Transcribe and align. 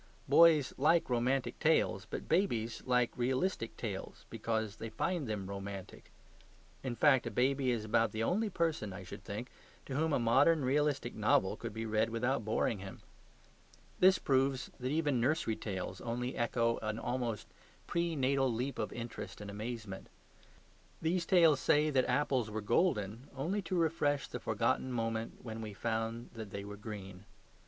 Boys 0.27 0.73
like 0.79 1.11
romantic 1.11 1.59
tales; 1.59 2.07
but 2.09 2.27
babies 2.27 2.81
like 2.87 3.11
realistic 3.15 3.77
tales 3.77 4.25
because 4.31 4.77
they 4.77 4.89
find 4.89 5.27
them 5.27 5.45
romantic. 5.47 6.11
In 6.81 6.95
fact, 6.95 7.27
a 7.27 7.29
baby 7.29 7.69
is 7.69 7.85
about 7.85 8.11
the 8.11 8.23
only 8.23 8.49
person, 8.49 8.93
I 8.93 9.03
should 9.03 9.23
think, 9.23 9.51
to 9.85 9.93
whom 9.95 10.11
a 10.11 10.17
modern 10.17 10.65
realistic 10.65 11.13
novel 11.13 11.55
could 11.55 11.71
be 11.71 11.85
read 11.85 12.09
without 12.09 12.43
boring 12.43 12.79
him. 12.79 13.01
This 13.99 14.17
proves 14.17 14.71
that 14.79 14.89
even 14.89 15.21
nursery 15.21 15.55
tales 15.55 16.01
only 16.01 16.35
echo 16.35 16.79
an 16.81 16.97
almost 16.97 17.45
pre 17.85 18.15
natal 18.15 18.51
leap 18.51 18.79
of 18.79 18.91
interest 18.91 19.39
and 19.39 19.51
amazement. 19.51 20.09
These 20.99 21.27
tales 21.27 21.59
say 21.59 21.91
that 21.91 22.09
apples 22.09 22.49
were 22.49 22.61
golden 22.61 23.29
only 23.35 23.61
to 23.61 23.75
refresh 23.77 24.27
the 24.27 24.39
forgotten 24.39 24.91
moment 24.91 25.45
when 25.45 25.61
we 25.61 25.73
found 25.75 26.31
that 26.33 26.49
they 26.49 26.65
were 26.65 26.75
green. 26.75 27.25